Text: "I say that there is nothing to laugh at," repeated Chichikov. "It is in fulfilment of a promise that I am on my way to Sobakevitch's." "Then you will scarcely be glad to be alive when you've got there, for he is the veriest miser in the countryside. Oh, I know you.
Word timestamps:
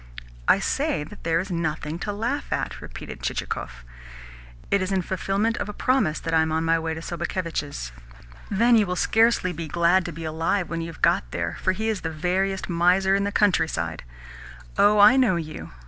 "I 0.47 0.57
say 0.57 1.03
that 1.03 1.23
there 1.23 1.39
is 1.39 1.51
nothing 1.51 1.99
to 1.99 2.11
laugh 2.11 2.51
at," 2.51 2.81
repeated 2.81 3.21
Chichikov. 3.21 3.83
"It 4.71 4.81
is 4.81 4.91
in 4.91 5.03
fulfilment 5.03 5.57
of 5.57 5.69
a 5.69 5.73
promise 5.77 6.19
that 6.21 6.33
I 6.33 6.41
am 6.41 6.51
on 6.51 6.63
my 6.65 6.79
way 6.79 6.95
to 6.95 7.01
Sobakevitch's." 7.03 7.91
"Then 8.49 8.75
you 8.75 8.87
will 8.87 8.95
scarcely 8.95 9.53
be 9.53 9.67
glad 9.67 10.03
to 10.05 10.11
be 10.11 10.23
alive 10.25 10.71
when 10.71 10.81
you've 10.81 11.03
got 11.03 11.29
there, 11.29 11.57
for 11.61 11.73
he 11.73 11.87
is 11.87 12.01
the 12.01 12.09
veriest 12.09 12.67
miser 12.67 13.13
in 13.13 13.25
the 13.25 13.31
countryside. 13.31 14.01
Oh, 14.75 14.97
I 14.97 15.17
know 15.17 15.35
you. 15.35 15.69